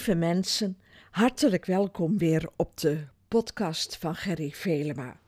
Lieve 0.00 0.18
mensen, 0.18 0.78
hartelijk 1.10 1.64
welkom 1.64 2.18
weer 2.18 2.48
op 2.56 2.76
de 2.76 3.04
podcast 3.28 3.96
van 3.96 4.14
Gerry 4.14 4.50
Velema. 4.50 5.20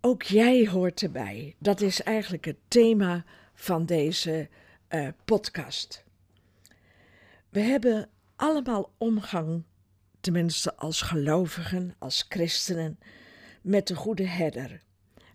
Ook 0.00 0.22
jij 0.22 0.68
hoort 0.68 1.02
erbij. 1.02 1.54
Dat 1.58 1.80
is 1.80 2.02
eigenlijk 2.02 2.44
het 2.44 2.56
thema 2.68 3.24
van 3.54 3.86
deze 3.86 4.48
uh, 4.90 5.08
podcast. 5.24 6.04
We 7.48 7.60
hebben 7.60 8.08
allemaal 8.36 8.92
omgang, 8.98 9.62
tenminste 10.20 10.76
als 10.76 11.02
gelovigen, 11.02 11.94
als 11.98 12.26
christenen, 12.28 12.98
met 13.62 13.86
de 13.86 13.94
goede 13.94 14.26
herder. 14.26 14.80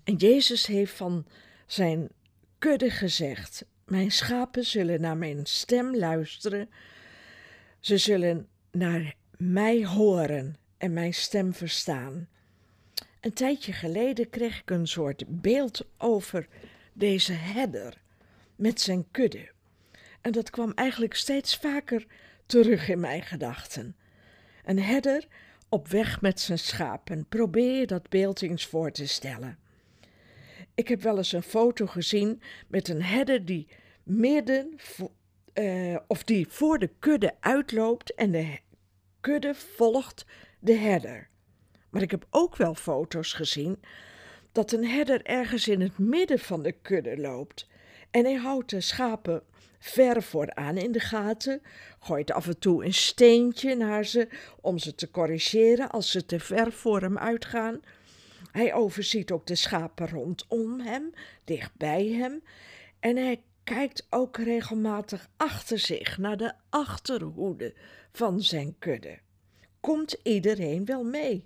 En 0.04 0.16
Jezus 0.16 0.66
heeft 0.66 0.94
van 0.94 1.26
zijn 1.66 2.10
kudde 2.60 2.90
gezegd: 2.90 3.66
Mijn 3.86 4.12
schapen 4.12 4.64
zullen 4.64 5.02
naar 5.02 5.18
mijn 5.18 5.46
stem 5.46 5.96
luisteren 5.96 6.70
ze 7.86 7.98
zullen 7.98 8.48
naar 8.72 9.16
mij 9.38 9.86
horen 9.86 10.56
en 10.78 10.94
mijn 10.94 11.14
stem 11.14 11.54
verstaan. 11.54 12.28
Een 13.22 13.34
tijdje 13.34 13.74
geleden 13.74 14.30
kreeg 14.30 14.60
ik 14.60 14.70
een 14.70 14.88
soort 14.88 15.24
beeld 15.28 15.86
over 15.98 16.48
deze 16.94 17.34
herder 17.34 18.02
met 18.56 18.82
zijn 18.82 19.12
kudde. 19.12 19.52
En 20.22 20.32
dat 20.32 20.50
kwam 20.50 20.72
eigenlijk 20.76 21.14
steeds 21.14 21.56
vaker 21.58 22.06
terug 22.46 22.90
in 22.90 23.00
mijn 23.00 23.22
gedachten. 23.22 23.96
Een 24.64 24.80
herder 24.80 25.28
op 25.70 25.88
weg 25.88 26.22
met 26.22 26.40
zijn 26.40 26.60
schapen. 26.60 27.26
Probeer 27.28 27.80
je 27.80 27.88
dat 27.88 28.10
beeld 28.10 28.42
eens 28.42 28.66
voor 28.66 28.92
te 28.92 29.08
stellen. 29.08 29.58
Ik 30.76 30.88
heb 30.88 31.02
wel 31.02 31.18
eens 31.18 31.32
een 31.32 31.44
foto 31.44 31.86
gezien 31.86 32.42
met 32.68 32.88
een 32.88 33.04
herder 33.04 33.46
die 33.46 33.68
midden 34.04 34.74
uh, 35.56 35.98
of 36.08 36.24
die 36.24 36.48
voor 36.50 36.80
de 36.80 36.90
kudde 37.00 37.34
uitloopt 37.40 38.14
en 38.14 38.32
de 38.32 38.60
kudde 39.22 39.56
volgt 39.56 40.26
de 40.60 40.74
herder. 40.74 41.30
Maar 41.90 42.02
ik 42.02 42.12
heb 42.12 42.28
ook 42.30 42.56
wel 42.56 42.76
foto's 42.76 43.34
gezien 43.34 43.80
dat 44.52 44.72
een 44.72 44.86
herder 44.86 45.26
ergens 45.26 45.68
in 45.68 45.82
het 45.82 45.98
midden 45.98 46.40
van 46.40 46.64
de 46.64 46.72
kudde 46.72 47.18
loopt. 47.18 47.68
En 48.12 48.24
hij 48.24 48.36
houdt 48.36 48.70
de 48.70 48.82
schapen 48.82 49.44
ver 49.80 50.24
vooraan 50.24 50.78
in 50.78 50.92
de 50.92 51.00
gaten, 51.00 51.62
gooit 52.00 52.32
af 52.32 52.48
en 52.48 52.60
toe 52.60 52.86
een 52.86 52.94
steentje 52.94 53.76
naar 53.76 54.06
ze 54.06 54.28
om 54.62 54.78
ze 54.78 54.96
te 54.96 55.12
corrigeren 55.12 55.90
als 55.90 56.12
ze 56.12 56.26
te 56.26 56.40
ver 56.40 56.72
voor 56.72 57.02
hem 57.02 57.18
uitgaan. 57.18 57.80
Hij 58.52 58.74
overziet 58.74 59.32
ook 59.32 59.48
de 59.48 59.56
schapen 59.56 60.10
rondom 60.10 60.80
hem, 60.80 61.14
dichtbij 61.44 62.06
hem, 62.06 62.44
en 63.00 63.18
hij 63.18 63.42
kijkt 63.66 64.08
ook 64.10 64.38
regelmatig 64.38 65.30
achter 65.38 65.80
zich 65.80 66.18
naar 66.18 66.38
de 66.38 66.54
achterhoede 66.70 67.74
van 68.12 68.42
zijn 68.42 68.76
kudde. 68.80 69.20
Komt 69.80 70.18
iedereen 70.24 70.86
wel 70.86 71.04
mee? 71.04 71.46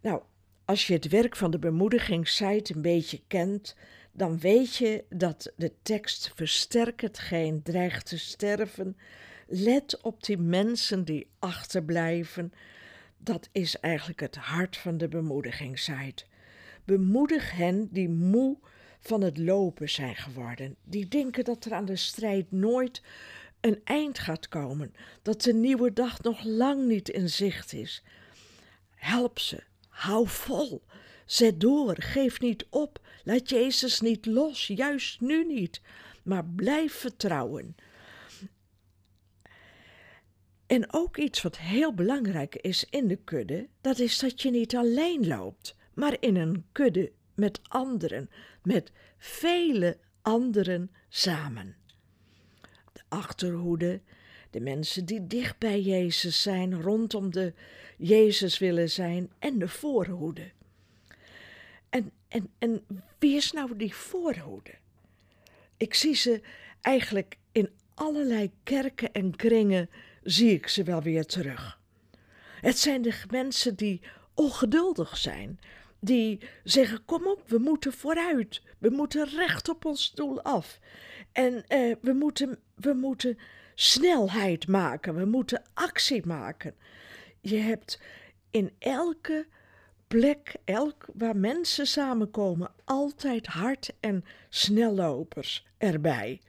Nou, 0.00 0.22
als 0.64 0.86
je 0.86 0.92
het 0.92 1.08
werk 1.08 1.36
van 1.36 1.50
de 1.50 1.58
bemoedigingssite 1.58 2.74
een 2.74 2.82
beetje 2.82 3.22
kent, 3.26 3.76
dan 4.12 4.38
weet 4.38 4.76
je 4.76 5.04
dat 5.08 5.52
de 5.56 5.72
tekst 5.82 6.32
versterk 6.34 7.00
hetgeen 7.00 7.62
dreigt 7.62 8.06
te 8.06 8.18
sterven. 8.18 8.96
Let 9.46 10.00
op 10.02 10.24
die 10.24 10.38
mensen 10.38 11.04
die 11.04 11.30
achterblijven. 11.38 12.52
Dat 13.18 13.48
is 13.52 13.80
eigenlijk 13.80 14.20
het 14.20 14.36
hart 14.36 14.76
van 14.76 14.98
de 14.98 15.08
bemoedigingssite. 15.08 16.24
Bemoedig 16.84 17.52
hen 17.52 17.88
die 17.90 18.08
moe 18.08 18.58
van 19.06 19.22
het 19.22 19.38
lopen 19.38 19.90
zijn 19.90 20.16
geworden. 20.16 20.76
Die 20.84 21.08
denken 21.08 21.44
dat 21.44 21.64
er 21.64 21.72
aan 21.72 21.84
de 21.84 21.96
strijd 21.96 22.52
nooit 22.52 23.02
een 23.60 23.80
eind 23.84 24.18
gaat 24.18 24.48
komen, 24.48 24.94
dat 25.22 25.42
de 25.42 25.54
nieuwe 25.54 25.92
dag 25.92 26.22
nog 26.22 26.44
lang 26.44 26.86
niet 26.86 27.08
in 27.08 27.28
zicht 27.28 27.72
is. 27.72 28.02
Help 28.94 29.38
ze, 29.38 29.62
hou 29.88 30.28
vol, 30.28 30.82
zet 31.26 31.60
door, 31.60 31.94
geef 31.98 32.40
niet 32.40 32.66
op, 32.70 33.00
laat 33.24 33.50
Jezus 33.50 34.00
niet 34.00 34.26
los, 34.26 34.66
juist 34.66 35.20
nu 35.20 35.44
niet, 35.44 35.80
maar 36.22 36.44
blijf 36.44 36.92
vertrouwen. 36.92 37.76
En 40.66 40.92
ook 40.92 41.16
iets 41.16 41.42
wat 41.42 41.58
heel 41.58 41.94
belangrijk 41.94 42.54
is 42.54 42.86
in 42.90 43.08
de 43.08 43.18
kudde, 43.24 43.68
dat 43.80 43.98
is 43.98 44.18
dat 44.18 44.42
je 44.42 44.50
niet 44.50 44.76
alleen 44.76 45.26
loopt, 45.26 45.76
maar 45.94 46.16
in 46.20 46.36
een 46.36 46.64
kudde 46.72 47.12
met 47.34 47.60
anderen, 47.68 48.30
met 48.62 48.92
vele 49.18 49.98
anderen 50.22 50.90
samen. 51.08 51.76
De 52.92 53.02
achterhoede, 53.08 54.00
de 54.50 54.60
mensen 54.60 55.04
die 55.04 55.26
dicht 55.26 55.58
bij 55.58 55.80
Jezus 55.80 56.42
zijn, 56.42 56.82
rondom 56.82 57.30
de 57.30 57.52
Jezus 57.96 58.58
willen 58.58 58.90
zijn, 58.90 59.30
en 59.38 59.58
de 59.58 59.68
voorhoede. 59.68 60.50
En, 61.88 62.12
en, 62.28 62.50
en 62.58 62.84
wie 63.18 63.36
is 63.36 63.52
nou 63.52 63.76
die 63.76 63.94
voorhoede? 63.94 64.74
Ik 65.76 65.94
zie 65.94 66.14
ze 66.14 66.42
eigenlijk 66.80 67.38
in 67.52 67.70
allerlei 67.94 68.50
kerken 68.62 69.12
en 69.12 69.36
kringen, 69.36 69.90
zie 70.22 70.50
ik 70.50 70.68
ze 70.68 70.82
wel 70.82 71.02
weer 71.02 71.24
terug. 71.24 71.80
Het 72.60 72.78
zijn 72.78 73.02
de 73.02 73.22
mensen 73.30 73.76
die 73.76 74.00
ongeduldig 74.34 75.16
zijn, 75.16 75.60
die 76.04 76.40
zeggen: 76.64 77.04
Kom 77.04 77.26
op, 77.26 77.42
we 77.48 77.58
moeten 77.58 77.92
vooruit. 77.92 78.62
We 78.78 78.90
moeten 78.90 79.28
recht 79.28 79.68
op 79.68 79.84
ons 79.84 80.12
doel 80.12 80.42
af. 80.42 80.78
En 81.32 81.54
uh, 81.54 81.94
we, 82.00 82.12
moeten, 82.12 82.58
we 82.74 82.92
moeten 82.92 83.38
snelheid 83.74 84.68
maken. 84.68 85.14
We 85.14 85.24
moeten 85.24 85.62
actie 85.74 86.26
maken. 86.26 86.74
Je 87.40 87.56
hebt 87.56 88.00
in 88.50 88.70
elke 88.78 89.46
plek, 90.06 90.54
elk 90.64 91.06
waar 91.14 91.36
mensen 91.36 91.86
samenkomen, 91.86 92.70
altijd 92.84 93.46
hard- 93.46 93.92
en 94.00 94.24
snellopers 94.48 95.66
erbij. 95.78 96.40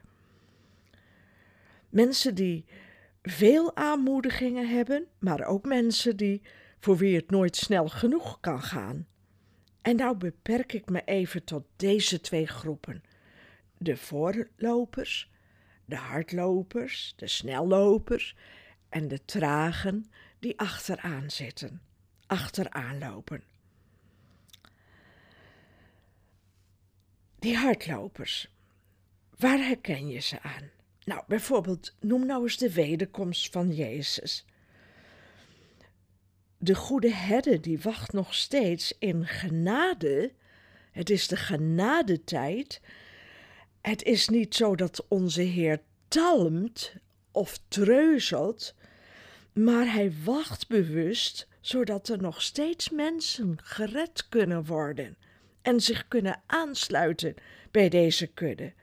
Mensen 1.90 2.36
die 2.36 2.66
veel 3.22 3.76
aanmoedigingen 3.76 4.68
hebben, 4.68 5.08
maar 5.20 5.46
ook 5.46 5.66
mensen 5.66 6.18
die 6.18 6.42
voor 6.80 6.98
wie 6.98 7.16
het 7.16 7.30
nooit 7.30 7.56
snel 7.56 7.88
genoeg 7.88 8.40
kan 8.40 8.62
gaan. 8.62 9.08
En 9.86 9.96
nou 9.96 10.18
beperk 10.18 10.74
ik 10.74 10.90
me 10.90 11.02
even 11.04 11.44
tot 11.44 11.66
deze 11.76 12.22
twee 12.22 12.48
groepen: 12.48 13.04
de 13.78 13.98
voorlopers, 13.98 15.32
de 15.86 15.96
hardlopers, 15.96 17.14
de 17.16 17.28
snellopers 17.28 18.36
en 18.90 19.08
de 19.08 19.26
tragen 19.26 20.06
die 20.40 20.60
achteraan 20.60 21.32
zitten, 21.32 21.82
achteraan 22.28 22.98
lopen. 22.98 23.44
Die 27.40 27.56
hardlopers, 27.56 28.50
waar 29.38 29.60
herken 29.60 30.08
je 30.08 30.20
ze 30.20 30.42
aan? 30.42 30.70
Nou, 31.04 31.24
bijvoorbeeld, 31.28 31.96
noem 32.00 32.26
nou 32.26 32.44
eens 32.44 32.58
de 32.58 32.74
wederkomst 32.74 33.52
van 33.52 33.72
Jezus. 33.72 34.46
De 36.58 36.76
goede 36.76 37.14
herder 37.14 37.62
die 37.62 37.80
wacht 37.80 38.14
nog 38.14 38.34
steeds 38.34 38.96
in 39.00 39.26
genade. 39.26 40.32
Het 40.92 41.10
is 41.10 41.28
de 41.28 41.36
genadetijd. 41.38 42.82
Het 43.82 44.04
is 44.04 44.30
niet 44.30 44.56
zo 44.56 44.76
dat 44.76 45.06
onze 45.08 45.42
Heer 45.42 45.82
talmt 46.08 46.94
of 47.32 47.60
treuzelt, 47.68 48.74
maar 49.54 49.94
hij 49.94 50.14
wacht 50.24 50.68
bewust 50.68 51.48
zodat 51.62 52.10
er 52.10 52.22
nog 52.22 52.42
steeds 52.42 52.90
mensen 52.90 53.58
gered 53.64 54.30
kunnen 54.30 54.66
worden 54.66 55.18
en 55.62 55.82
zich 55.82 56.08
kunnen 56.08 56.42
aansluiten 56.46 57.36
bij 57.72 57.90
deze 57.90 58.28
kudde. 58.28 58.74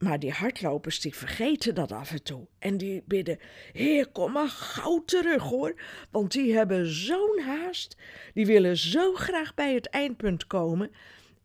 Maar 0.00 0.18
die 0.18 0.32
hardlopers 0.32 1.00
die 1.00 1.14
vergeten 1.14 1.74
dat 1.74 1.92
af 1.92 2.10
en 2.10 2.22
toe. 2.22 2.46
En 2.58 2.76
die 2.76 3.02
bidden: 3.06 3.38
Heer, 3.72 4.08
kom 4.08 4.32
maar 4.32 4.48
gauw 4.48 5.04
terug 5.04 5.42
hoor. 5.42 5.80
Want 6.10 6.32
die 6.32 6.54
hebben 6.54 6.86
zo'n 6.86 7.40
haast. 7.40 7.96
Die 8.34 8.46
willen 8.46 8.76
zo 8.76 9.14
graag 9.14 9.54
bij 9.54 9.74
het 9.74 9.88
eindpunt 9.88 10.46
komen. 10.46 10.90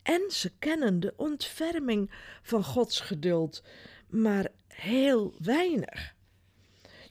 En 0.03 0.21
ze 0.29 0.51
kennen 0.59 0.99
de 0.99 1.13
ontferming 1.15 2.11
van 2.41 2.63
Gods 2.63 2.99
geduld, 2.99 3.63
maar 4.09 4.47
heel 4.67 5.35
weinig. 5.39 6.14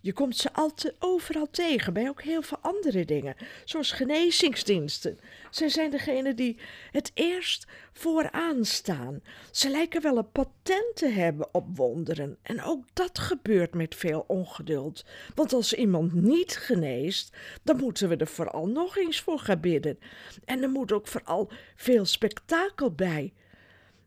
Je 0.04 0.12
komt 0.12 0.36
ze 0.36 0.52
altijd 0.52 0.94
overal 0.98 1.50
tegen, 1.50 1.92
bij 1.92 2.08
ook 2.08 2.22
heel 2.22 2.42
veel 2.42 2.58
andere 2.60 3.04
dingen, 3.04 3.36
zoals 3.64 3.92
genezingsdiensten. 3.92 5.18
Zij 5.50 5.68
zijn 5.68 5.90
degene 5.90 6.34
die 6.34 6.58
het 6.90 7.10
eerst 7.14 7.66
vooraan 7.92 8.64
staan. 8.64 9.20
Ze 9.50 9.70
lijken 9.70 10.02
wel 10.02 10.16
een 10.16 10.30
patent 10.30 10.96
te 10.96 11.08
hebben 11.08 11.48
op 11.52 11.76
wonderen. 11.76 12.36
En 12.42 12.62
ook 12.62 12.84
dat 12.92 13.18
gebeurt 13.18 13.74
met 13.74 13.94
veel 13.94 14.24
ongeduld. 14.26 15.04
Want 15.34 15.52
als 15.52 15.74
iemand 15.74 16.12
niet 16.12 16.56
geneest, 16.56 17.36
dan 17.62 17.76
moeten 17.76 18.08
we 18.08 18.16
er 18.16 18.26
vooral 18.26 18.66
nog 18.66 18.96
eens 18.96 19.20
voor 19.20 19.38
gaan 19.38 19.60
bidden. 19.60 19.98
En 20.44 20.62
er 20.62 20.70
moet 20.70 20.92
ook 20.92 21.06
vooral 21.06 21.50
veel 21.76 22.04
spektakel 22.04 22.90
bij. 22.90 23.32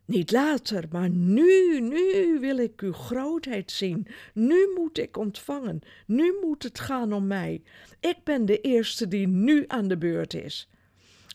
Niet 0.07 0.31
later, 0.31 0.83
maar 0.91 1.09
nu, 1.09 1.81
nu 1.81 2.37
wil 2.39 2.57
ik 2.57 2.81
uw 2.81 2.93
grootheid 2.93 3.71
zien. 3.71 4.07
Nu 4.33 4.71
moet 4.75 4.97
ik 4.97 5.17
ontvangen. 5.17 5.79
Nu 6.05 6.37
moet 6.41 6.63
het 6.63 6.79
gaan 6.79 7.13
om 7.13 7.27
mij. 7.27 7.61
Ik 7.99 8.17
ben 8.23 8.45
de 8.45 8.61
eerste 8.61 9.07
die 9.07 9.27
nu 9.27 9.63
aan 9.67 9.87
de 9.87 9.97
beurt 9.97 10.33
is. 10.33 10.69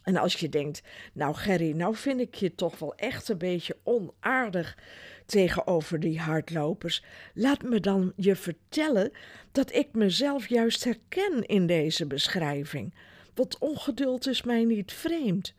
En 0.03 0.17
als 0.17 0.35
je 0.35 0.49
denkt, 0.49 0.83
nou 1.13 1.35
Gerry, 1.35 1.73
nou 1.73 1.97
vind 1.97 2.21
ik 2.21 2.35
je 2.35 2.55
toch 2.55 2.79
wel 2.79 2.95
echt 2.95 3.29
een 3.29 3.39
beetje 3.39 3.77
onaardig 3.83 4.79
tegenover 5.27 6.01
die 6.01 6.21
hardlopers, 6.21 7.05
laat 7.35 7.63
me 7.63 7.81
dan 7.81 8.13
je 8.17 8.37
vertellen 8.37 9.13
dat 9.53 9.75
ik 9.75 9.89
mezelf 9.93 10.49
juist 10.49 10.85
herken 10.85 11.47
in 11.47 11.67
deze 11.67 12.07
beschrijving. 12.07 12.95
Want 13.35 13.59
ongeduld 13.59 14.27
is 14.27 14.43
mij 14.43 14.65
niet 14.65 14.93
vreemd. 14.93 15.55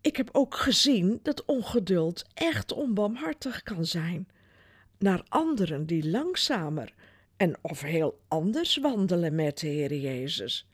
Ik 0.00 0.16
heb 0.16 0.28
ook 0.32 0.54
gezien 0.54 1.20
dat 1.22 1.44
ongeduld 1.44 2.24
echt 2.34 2.72
onbarmhartig 2.72 3.62
kan 3.62 3.86
zijn. 3.86 4.28
Naar 4.98 5.24
anderen 5.28 5.86
die 5.86 6.10
langzamer 6.10 6.94
en 7.36 7.58
of 7.60 7.80
heel 7.80 8.20
anders 8.28 8.76
wandelen 8.76 9.34
met 9.34 9.58
de 9.58 9.66
Heer 9.66 9.94
Jezus. 9.94 10.66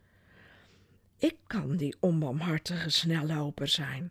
Ik 1.18 1.36
kan 1.46 1.76
die 1.76 1.96
onbarmhartige 2.00 2.90
snelloper 2.90 3.68
zijn. 3.68 4.10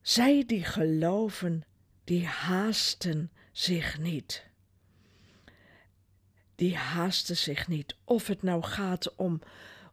Zij 0.00 0.44
die 0.46 0.64
geloven, 0.64 1.64
die 2.04 2.26
haasten 2.26 3.30
zich 3.52 3.98
niet. 3.98 4.46
Die 6.54 6.76
haasten 6.76 7.36
zich 7.36 7.68
niet. 7.68 7.96
Of 8.04 8.26
het 8.26 8.42
nou 8.42 8.62
gaat 8.62 9.14
om 9.16 9.40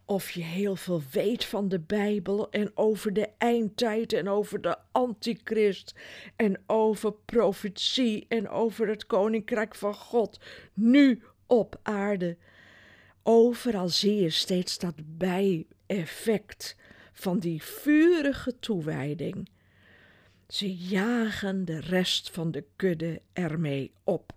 of 0.05 0.31
je 0.31 0.41
heel 0.41 0.75
veel 0.75 1.01
weet 1.11 1.45
van 1.45 1.69
de 1.69 1.79
Bijbel 1.79 2.51
en 2.51 2.71
over 2.73 3.13
de 3.13 3.29
eindtijd 3.37 4.13
en 4.13 4.29
over 4.29 4.61
de 4.61 4.77
antichrist 4.91 5.95
en 6.35 6.63
over 6.67 7.13
profetie 7.13 8.25
en 8.27 8.49
over 8.49 8.87
het 8.87 9.05
koninkrijk 9.05 9.75
van 9.75 9.93
God 9.93 10.39
nu 10.73 11.21
op 11.47 11.79
aarde. 11.83 12.37
Overal 13.23 13.89
zie 13.89 14.15
je 14.15 14.29
steeds 14.29 14.77
dat 14.77 14.95
bijeffect 15.17 16.75
van 17.13 17.39
die 17.39 17.63
vurige 17.63 18.59
toewijding. 18.59 19.49
Ze 20.47 20.75
jagen 20.75 21.65
de 21.65 21.79
rest 21.79 22.29
van 22.29 22.51
de 22.51 22.65
kudde 22.75 23.21
ermee 23.33 23.93
op. 24.03 24.33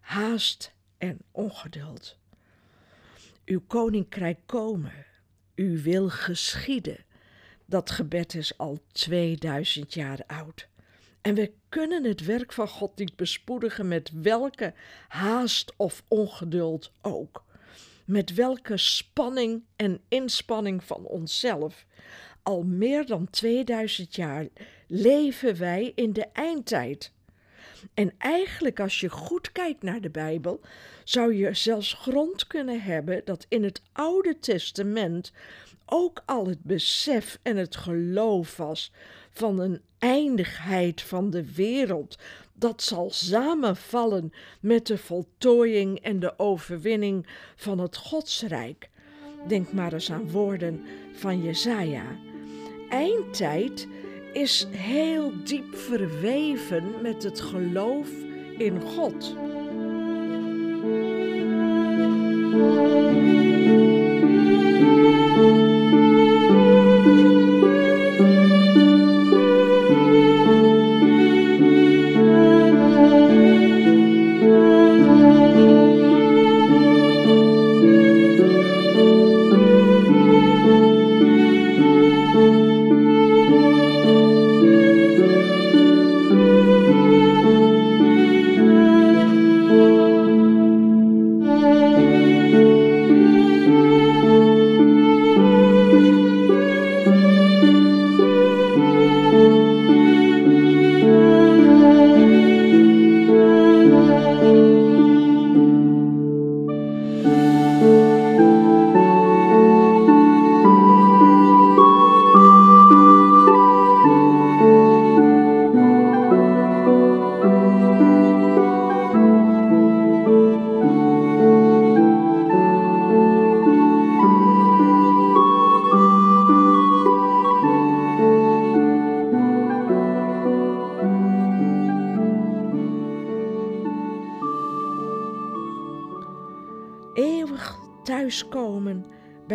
Haast 0.00 0.74
en 0.98 1.18
ongeduld. 1.30 2.18
Uw 3.46 3.60
koninkrijk 3.66 4.38
komen, 4.46 5.06
uw 5.54 5.82
wil 5.82 6.08
geschieden. 6.08 7.04
Dat 7.66 7.90
gebed 7.90 8.34
is 8.34 8.58
al 8.58 8.78
2000 8.92 9.94
jaar 9.94 10.20
oud. 10.26 10.68
En 11.20 11.34
we 11.34 11.52
kunnen 11.68 12.04
het 12.04 12.24
werk 12.24 12.52
van 12.52 12.68
God 12.68 12.96
niet 12.96 13.16
bespoedigen 13.16 13.88
met 13.88 14.10
welke 14.22 14.74
haast 15.08 15.72
of 15.76 16.02
ongeduld 16.08 16.92
ook. 17.02 17.44
Met 18.04 18.34
welke 18.34 18.76
spanning 18.76 19.62
en 19.76 20.00
inspanning 20.08 20.84
van 20.84 21.04
onszelf. 21.04 21.86
Al 22.42 22.62
meer 22.62 23.06
dan 23.06 23.30
2000 23.30 24.14
jaar 24.14 24.46
leven 24.86 25.58
wij 25.58 25.92
in 25.94 26.12
de 26.12 26.26
eindtijd. 26.32 27.12
En 27.94 28.12
eigenlijk, 28.18 28.80
als 28.80 29.00
je 29.00 29.08
goed 29.08 29.52
kijkt 29.52 29.82
naar 29.82 30.00
de 30.00 30.10
Bijbel, 30.10 30.60
zou 31.04 31.34
je 31.34 31.54
zelfs 31.54 31.92
grond 31.92 32.46
kunnen 32.46 32.82
hebben 32.82 33.22
dat 33.24 33.46
in 33.48 33.64
het 33.64 33.82
Oude 33.92 34.38
Testament 34.38 35.32
ook 35.86 36.22
al 36.26 36.46
het 36.46 36.62
besef 36.62 37.38
en 37.42 37.56
het 37.56 37.76
geloof 37.76 38.56
was 38.56 38.92
van 39.30 39.60
een 39.60 39.80
eindigheid 39.98 41.02
van 41.02 41.30
de 41.30 41.54
wereld, 41.54 42.18
dat 42.54 42.82
zal 42.82 43.10
samenvallen 43.10 44.32
met 44.60 44.86
de 44.86 44.98
voltooiing 44.98 45.98
en 46.00 46.20
de 46.20 46.38
overwinning 46.38 47.26
van 47.56 47.78
het 47.78 47.96
Godsrijk. 47.96 48.88
Denk 49.48 49.72
maar 49.72 49.92
eens 49.92 50.12
aan 50.12 50.30
woorden 50.30 50.84
van 51.12 51.42
Jesaja. 51.42 52.04
Eindtijd 52.90 53.88
is 54.36 54.66
heel 54.70 55.32
diep 55.44 55.76
verweven 55.76 56.84
met 57.02 57.22
het 57.22 57.40
geloof 57.40 58.08
in 58.58 58.80
God. 58.80 59.34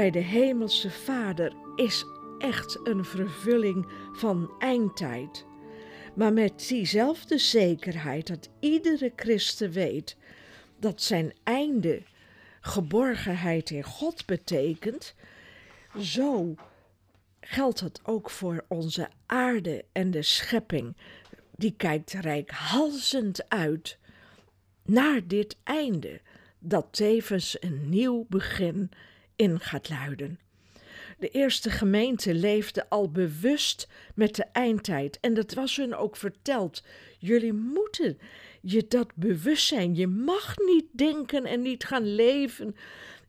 Bij 0.02 0.12
de 0.12 0.20
Hemelse 0.20 0.90
Vader 0.90 1.54
is 1.76 2.06
echt 2.38 2.80
een 2.84 3.06
vervulling 3.06 3.92
van 4.14 4.52
eindtijd. 4.60 5.46
Maar 6.16 6.34
met 6.34 6.68
diezelfde 6.68 7.38
zekerheid 7.38 8.28
dat 8.28 8.50
iedere 8.60 9.12
christen 9.16 9.72
weet 9.72 10.18
dat 10.80 11.02
zijn 11.02 11.34
einde 11.44 12.02
geborgenheid 12.62 13.70
in 13.70 13.84
God 13.84 14.26
betekent, 14.26 15.16
zo 16.00 16.56
geldt 17.40 17.80
het 17.80 18.00
ook 18.04 18.30
voor 18.30 18.66
onze 18.68 19.10
aarde 19.26 19.86
en 19.92 20.12
de 20.12 20.22
schepping. 20.24 20.96
Die 21.56 21.74
kijkt 21.78 22.12
rijkhalzend 22.12 23.50
uit 23.50 23.98
naar 24.86 25.28
dit 25.28 25.58
einde 25.64 26.22
dat 26.60 26.88
tevens 26.92 27.58
een 27.60 27.90
nieuw 27.90 28.26
begin 28.30 28.92
in 29.42 29.60
gaat 29.60 29.90
luiden. 29.90 30.40
De 31.20 31.30
eerste 31.30 31.70
gemeente 31.70 32.34
leefde 32.34 32.90
al 32.90 33.12
bewust 33.12 33.88
met 34.16 34.36
de 34.36 34.46
eindtijd 34.52 35.20
en 35.20 35.34
dat 35.34 35.54
was 35.54 35.76
hun 35.76 35.96
ook 35.96 36.16
verteld. 36.16 36.84
Jullie 37.20 37.54
moeten 37.54 38.20
je 38.62 38.86
dat 38.88 39.16
bewust 39.16 39.68
zijn. 39.68 39.96
Je 39.96 40.08
mag 40.08 40.58
niet 40.58 40.86
denken 40.92 41.46
en 41.46 41.62
niet 41.62 41.84
gaan 41.84 42.16
leven 42.16 42.76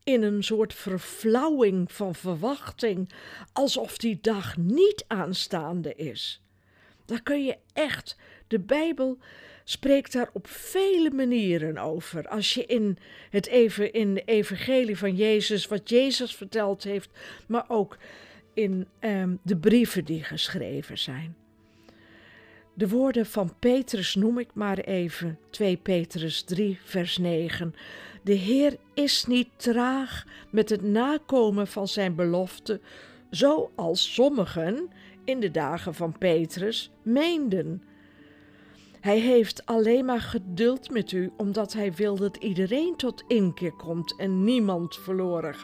in 0.05 0.23
een 0.23 0.45
soort 0.45 0.75
verflauwing 0.75 1.93
van 1.93 2.15
verwachting, 2.15 3.13
alsof 3.53 3.97
die 3.97 4.19
dag 4.21 4.57
niet 4.57 5.05
aanstaande 5.07 5.95
is. 5.95 6.43
Daar 7.05 7.23
kun 7.23 7.45
je 7.45 7.57
echt 7.73 8.17
de 8.47 8.59
Bijbel 8.61 9.19
spreekt 9.65 10.13
daar 10.13 10.31
op 10.33 10.47
vele 10.47 11.11
manieren 11.11 11.79
over. 11.79 12.29
Als 12.29 12.55
je 12.55 12.67
in 12.67 12.99
het 13.31 13.47
even 13.47 13.93
in 13.93 14.15
de 14.15 14.23
evangelie 14.25 14.99
van 14.99 15.17
Jezus, 15.17 15.67
wat 15.67 15.89
Jezus 15.89 16.35
verteld 16.35 16.83
heeft, 16.83 17.11
maar 17.47 17.65
ook 17.69 17.99
in 18.55 18.87
ehm, 18.99 19.35
de 19.43 19.57
brieven 19.57 20.05
die 20.05 20.25
geschreven 20.25 20.99
zijn. 20.99 21.37
De 22.75 22.89
woorden 22.89 23.27
van 23.27 23.55
Petrus 23.59 24.15
noem 24.15 24.39
ik 24.39 24.49
maar 24.55 24.79
even, 24.79 25.39
2 25.51 25.77
Petrus 25.77 26.43
3, 26.43 26.79
vers 26.85 27.19
9. 27.19 27.75
De 28.23 28.33
Heer 28.33 28.77
is 28.95 29.27
niet 29.27 29.49
traag 29.57 30.27
met 30.51 30.69
het 30.69 30.83
nakomen 30.83 31.67
van 31.67 31.89
zijn 31.89 32.15
belofte, 32.15 32.81
zoals 33.31 34.15
sommigen 34.15 34.89
in 35.25 35.41
de 35.41 35.51
dagen 35.51 35.95
van 35.95 36.19
Petrus 36.19 36.91
meenden. 37.03 37.83
Hij 39.03 39.19
heeft 39.19 39.67
alleen 39.67 40.05
maar 40.05 40.21
geduld 40.21 40.91
met 40.91 41.13
u 41.13 41.33
omdat 41.37 41.73
hij 41.73 41.93
wil 41.93 42.17
dat 42.17 42.37
iedereen 42.37 42.97
tot 42.97 43.25
inkeer 43.27 43.73
komt 43.73 44.17
en 44.17 44.45
niemand 44.45 44.97
verloren 44.97 45.55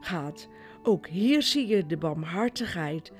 gaat. 0.00 0.48
Ook 0.82 1.06
hier 1.06 1.42
zie 1.42 1.66
je 1.66 1.86
de 1.86 1.96
barmhartigheid. 1.96 3.12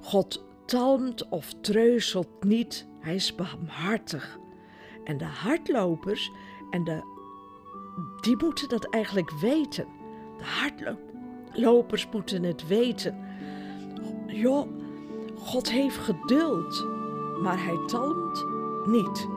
God 0.00 0.44
talmt 0.64 1.28
of 1.28 1.52
treuzelt 1.60 2.44
niet, 2.44 2.86
hij 2.98 3.14
is 3.14 3.34
barmhartig. 3.34 4.38
En 5.04 5.18
de 5.18 5.24
hardlopers 5.24 6.30
en 6.70 6.84
de, 6.84 7.02
die 8.20 8.36
moeten 8.36 8.68
dat 8.68 8.84
eigenlijk 8.90 9.30
weten. 9.30 9.86
De 10.38 10.44
hardlopers 10.44 12.08
moeten 12.12 12.42
het 12.42 12.66
weten. 12.66 13.18
Joh, 14.26 14.68
God 15.36 15.70
heeft 15.70 15.96
geduld, 15.96 16.89
maar 17.40 17.64
hij 17.64 17.80
talmt 17.86 18.46
niet. 18.84 19.28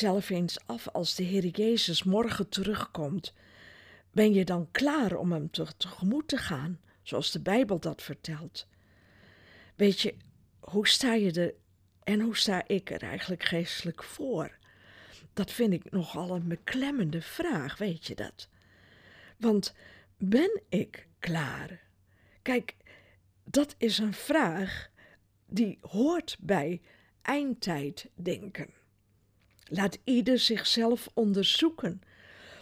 Jezelf 0.00 0.30
eens 0.30 0.58
af 0.66 0.88
als 0.88 1.14
de 1.14 1.22
Heer 1.22 1.46
Jezus 1.46 2.02
morgen 2.02 2.48
terugkomt. 2.48 3.32
Ben 4.12 4.32
je 4.32 4.44
dan 4.44 4.68
klaar 4.70 5.16
om 5.16 5.32
Hem 5.32 5.50
tegemoet 5.50 6.28
te 6.28 6.36
gaan, 6.36 6.80
zoals 7.02 7.30
de 7.30 7.40
Bijbel 7.40 7.80
dat 7.80 8.02
vertelt? 8.02 8.66
Weet 9.74 10.00
je, 10.00 10.14
hoe 10.60 10.88
sta 10.88 11.14
je 11.14 11.32
er 11.32 11.54
en 12.02 12.20
hoe 12.20 12.36
sta 12.36 12.62
ik 12.66 12.90
er 12.90 13.02
eigenlijk 13.02 13.42
geestelijk 13.42 14.02
voor? 14.02 14.58
Dat 15.32 15.50
vind 15.50 15.72
ik 15.72 15.90
nogal 15.90 16.34
een 16.34 16.48
beklemmende 16.48 17.22
vraag, 17.22 17.78
weet 17.78 18.06
je 18.06 18.14
dat? 18.14 18.48
Want 19.36 19.74
ben 20.16 20.62
ik 20.68 21.08
klaar? 21.18 21.80
Kijk, 22.42 22.74
dat 23.44 23.74
is 23.78 23.98
een 23.98 24.14
vraag 24.14 24.90
die 25.46 25.78
hoort 25.80 26.36
bij 26.40 26.80
eindtijd 27.22 28.08
denken. 28.14 28.82
Laat 29.64 29.98
ieder 30.04 30.38
zichzelf 30.38 31.08
onderzoeken, 31.14 32.02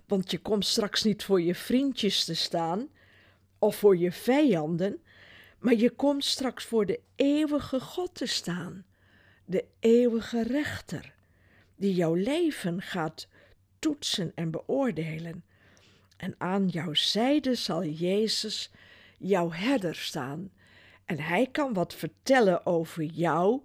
want 0.07 0.31
je 0.31 0.39
komt 0.39 0.67
straks 0.67 1.03
niet 1.03 1.25
voor 1.25 1.41
je 1.41 1.55
vriendjes 1.55 2.25
te 2.25 2.35
staan 2.35 2.89
of 3.59 3.77
voor 3.77 3.97
je 3.97 4.13
vijanden, 4.13 5.03
maar 5.59 5.75
je 5.75 5.91
komt 5.91 6.25
straks 6.25 6.65
voor 6.65 6.87
de 6.87 7.01
eeuwige 7.17 7.81
God 7.81 8.15
te 8.15 8.27
staan, 8.27 8.85
de 9.45 9.65
eeuwige 9.81 10.43
rechter, 10.43 11.15
die 11.77 11.95
jouw 11.95 12.15
leven 12.15 12.83
gaat 12.83 13.29
toetsen 13.79 14.33
en 14.35 14.51
beoordelen. 14.51 15.45
En 16.17 16.35
aan 16.39 16.69
jouw 16.69 16.95
zijde 16.95 17.55
zal 17.55 17.85
Jezus, 17.85 18.71
jouw 19.19 19.51
herder, 19.51 19.95
staan. 19.95 20.51
En 21.05 21.19
hij 21.19 21.49
kan 21.53 21.73
wat 21.73 21.95
vertellen 21.95 22.67
over 22.67 23.03
jou 23.03 23.61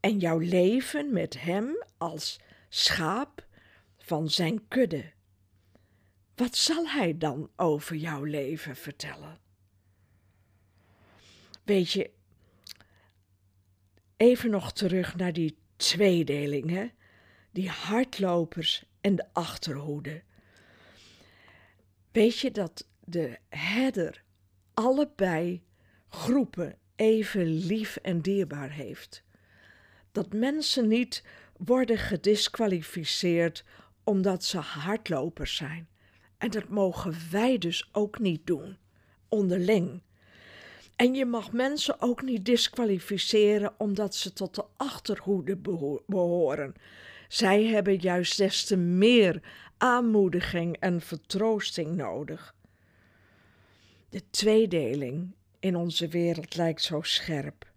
en 0.00 0.18
jouw 0.18 0.38
leven 0.38 1.12
met 1.12 1.40
Hem 1.40 1.84
als 1.98 2.40
schaap 2.76 3.46
van 3.98 4.30
Zijn 4.30 4.68
kudde. 4.68 5.12
Wat 6.34 6.56
zal 6.56 6.88
Hij 6.88 7.18
dan 7.18 7.50
over 7.56 7.96
jouw 7.96 8.24
leven 8.24 8.76
vertellen? 8.76 9.38
Weet 11.64 11.90
je, 11.90 12.10
even 14.16 14.50
nog 14.50 14.72
terug 14.72 15.16
naar 15.16 15.32
die 15.32 15.58
tweedeling, 15.76 16.70
hè? 16.70 16.86
die 17.50 17.68
hardlopers 17.68 18.84
en 19.00 19.16
de 19.16 19.24
achterhoede. 19.32 20.22
Weet 22.12 22.38
je 22.38 22.50
dat 22.50 22.88
de 23.04 23.38
herder 23.48 24.22
allebei 24.74 25.62
groepen 26.08 26.78
even 26.96 27.46
lief 27.46 27.96
en 27.96 28.20
dierbaar 28.20 28.70
heeft? 28.70 29.24
dat 30.16 30.32
mensen 30.32 30.88
niet 30.88 31.22
worden 31.58 31.98
gedisqualificeerd 31.98 33.64
omdat 34.04 34.44
ze 34.44 34.58
hardlopers 34.58 35.56
zijn. 35.56 35.88
En 36.38 36.50
dat 36.50 36.68
mogen 36.68 37.14
wij 37.30 37.58
dus 37.58 37.88
ook 37.92 38.18
niet 38.18 38.46
doen, 38.46 38.76
onderling. 39.28 40.02
En 40.96 41.14
je 41.14 41.24
mag 41.24 41.52
mensen 41.52 42.00
ook 42.00 42.22
niet 42.22 42.44
disqualificeren 42.44 43.74
omdat 43.78 44.14
ze 44.14 44.32
tot 44.32 44.54
de 44.54 44.64
achterhoede 44.76 45.56
behoren. 46.06 46.74
Zij 47.28 47.64
hebben 47.64 47.96
juist 47.96 48.36
des 48.36 48.64
te 48.64 48.76
meer 48.76 49.42
aanmoediging 49.76 50.76
en 50.76 51.00
vertroosting 51.00 51.96
nodig. 51.96 52.54
De 54.08 54.30
tweedeling 54.30 55.34
in 55.58 55.76
onze 55.76 56.08
wereld 56.08 56.56
lijkt 56.56 56.82
zo 56.82 57.00
scherp. 57.02 57.74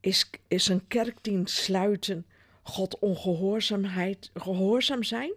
Is, 0.00 0.30
is 0.48 0.68
een 0.68 0.86
kerkdienst 0.86 1.56
sluiten 1.56 2.26
God 2.62 2.98
ongehoorzaamheid, 2.98 4.30
gehoorzaam 4.34 5.02
zijn? 5.02 5.32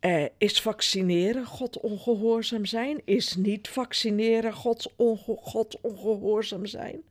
Uh, 0.00 0.24
is 0.38 0.60
vaccineren 0.60 1.46
God 1.46 1.80
ongehoorzaam 1.80 2.64
zijn? 2.64 3.00
Is 3.04 3.36
niet 3.36 3.68
vaccineren 3.68 4.52
God, 4.52 4.92
onge 4.96 5.36
God 5.40 5.80
ongehoorzaam 5.80 6.66
zijn? 6.66 7.02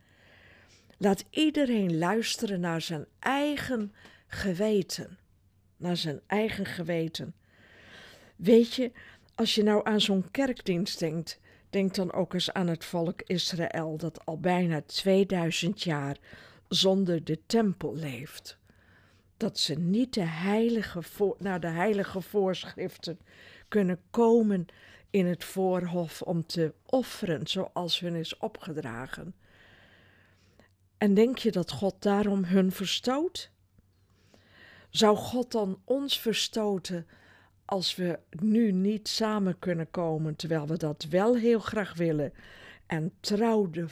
Laat 0.98 1.26
iedereen 1.30 1.98
luisteren 1.98 2.60
naar 2.60 2.82
zijn 2.82 3.06
eigen 3.20 3.94
geweten. 4.28 5.18
Naar 5.78 5.98
zijn 5.98 6.22
eigen 6.28 6.66
geweten. 6.66 7.34
Weet 8.36 8.74
je, 8.74 8.92
als 9.36 9.56
je 9.56 9.64
nou 9.64 9.82
aan 9.84 10.02
zo'n 10.02 10.32
kerkdienst 10.32 11.00
denkt, 11.00 11.40
Denk 11.72 11.96
dan 11.96 12.14
ook 12.14 12.34
eens 12.34 12.54
aan 12.54 12.68
het 12.68 12.86
volk 12.86 13.22
Israël 13.22 13.98
dat 13.98 14.26
al 14.26 14.40
bijna 14.40 14.82
2000 14.82 15.84
jaar 15.84 16.18
zonder 16.68 17.24
de 17.24 17.46
tempel 17.46 17.96
leeft. 17.96 18.58
Dat 19.38 19.60
ze 19.60 19.74
niet 19.74 20.14
de 20.14 20.24
heilige 20.26 21.02
naar 21.38 21.60
de 21.60 21.68
heilige 21.68 22.22
voorschriften 22.22 23.20
kunnen 23.68 24.02
komen 24.10 24.66
in 25.10 25.26
het 25.26 25.44
voorhof 25.44 26.22
om 26.22 26.46
te 26.46 26.74
offeren 26.86 27.48
zoals 27.48 28.00
hun 28.00 28.16
is 28.16 28.38
opgedragen. 28.38 29.36
En 30.98 31.14
denk 31.14 31.38
je 31.38 31.52
dat 31.52 31.72
God 31.72 31.96
daarom 32.00 32.44
hun 32.44 32.72
verstoot? 32.72 33.52
Zou 34.90 35.18
God 35.18 35.52
dan 35.52 35.82
ons 35.86 36.20
verstoten 36.20 37.08
als 37.72 37.96
we 37.96 38.20
nu 38.30 38.72
niet 38.72 39.08
samen 39.08 39.60
kunnen 39.60 39.92
komen, 39.92 40.36
terwijl 40.36 40.68
we 40.68 40.78
dat 40.78 41.04
wel 41.10 41.38
heel 41.38 41.60
graag 41.60 41.94
willen, 41.94 42.34
en 42.86 43.14
trouw 43.20 43.70
de 43.70 43.86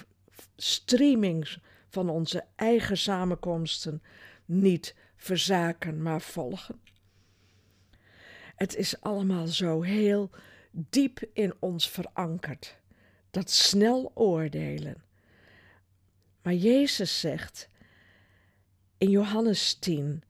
streamings 0.56 1.60
van 1.90 2.10
onze 2.10 2.44
eigen 2.56 2.98
samenkomsten 2.98 4.02
niet 4.46 4.96
verzaken, 5.16 6.02
maar 6.02 6.22
volgen. 6.22 6.80
Het 8.56 8.76
is 8.76 9.02
allemaal 9.02 9.48
zo 9.48 9.82
heel 9.82 10.30
diep 10.72 11.20
in 11.34 11.54
ons 11.60 11.90
verankerd, 11.90 12.78
dat 13.32 13.50
snel 13.52 14.12
oordelen. 14.14 15.04
Maar 16.42 16.54
Jezus 16.54 17.20
zegt 17.20 17.70
in 18.98 19.10
Johannes 19.10 19.74
10: 19.74 20.24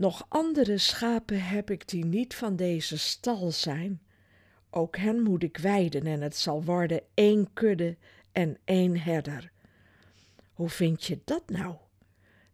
nog 0.00 0.26
andere 0.28 0.78
schapen 0.78 1.42
heb 1.42 1.70
ik 1.70 1.88
die 1.88 2.04
niet 2.04 2.34
van 2.34 2.56
deze 2.56 2.98
stal 2.98 3.50
zijn. 3.50 4.00
Ook 4.70 4.96
hen 4.96 5.22
moet 5.22 5.42
ik 5.42 5.56
weiden 5.56 6.06
en 6.06 6.20
het 6.20 6.36
zal 6.36 6.64
worden 6.64 7.02
één 7.14 7.52
kudde 7.52 7.96
en 8.32 8.58
één 8.64 8.98
herder. 8.98 9.50
Hoe 10.52 10.68
vind 10.68 11.04
je 11.04 11.18
dat 11.24 11.42
nou? 11.46 11.74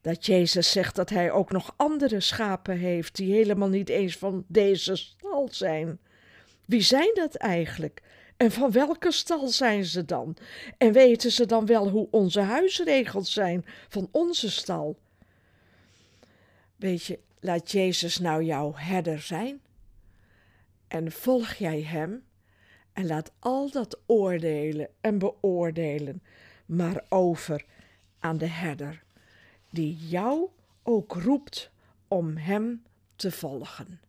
Dat 0.00 0.26
Jezus 0.26 0.70
zegt 0.70 0.96
dat 0.96 1.10
hij 1.10 1.30
ook 1.30 1.50
nog 1.50 1.74
andere 1.76 2.20
schapen 2.20 2.78
heeft 2.78 3.16
die 3.16 3.32
helemaal 3.32 3.68
niet 3.68 3.88
eens 3.88 4.16
van 4.16 4.44
deze 4.48 4.96
stal 4.96 5.48
zijn. 5.50 5.98
Wie 6.64 6.82
zijn 6.82 7.10
dat 7.14 7.34
eigenlijk? 7.34 8.02
En 8.36 8.52
van 8.52 8.70
welke 8.70 9.12
stal 9.12 9.48
zijn 9.48 9.84
ze 9.84 10.04
dan? 10.04 10.36
En 10.78 10.92
weten 10.92 11.32
ze 11.32 11.46
dan 11.46 11.66
wel 11.66 11.88
hoe 11.88 12.08
onze 12.10 12.40
huisregels 12.40 13.32
zijn 13.32 13.64
van 13.88 14.08
onze 14.12 14.50
stal? 14.50 14.98
Weet 16.76 17.04
je, 17.04 17.18
Laat 17.46 17.70
Jezus 17.70 18.18
nou 18.18 18.42
jouw 18.42 18.72
herder 18.74 19.20
zijn 19.20 19.60
en 20.88 21.12
volg 21.12 21.54
jij 21.54 21.82
Hem 21.82 22.22
En 22.92 23.06
laat 23.06 23.32
al 23.38 23.70
dat 23.70 23.98
oordelen 24.06 24.88
en 25.00 25.18
beoordelen 25.18 26.22
maar 26.66 27.04
over 27.08 27.64
aan 28.18 28.38
de 28.38 28.46
herder, 28.46 29.02
die 29.70 29.96
jou 29.96 30.48
ook 30.82 31.12
roept 31.12 31.70
om 32.08 32.36
hem 32.36 32.82
te 33.16 33.30
volgen. 33.30 34.00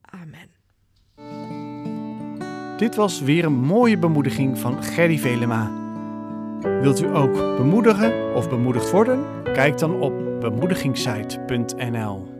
Amen. 0.00 0.50
Dit 2.76 2.94
was 2.94 3.20
weer 3.20 3.44
een 3.44 3.60
mooie 3.60 3.98
bemoediging 3.98 4.58
van 4.58 4.82
Gerry 4.82 5.18
Velema. 5.18 5.72
Wilt 6.80 7.00
u 7.00 7.16
ook 7.16 7.32
bemoedigen 7.32 8.34
of 8.34 8.48
bemoedigd 8.48 8.90
worden? 8.90 9.42
Kijk 9.42 9.78
dan 9.78 10.00
op 10.00 10.40
bemoedigingssite.nl. 10.40 12.31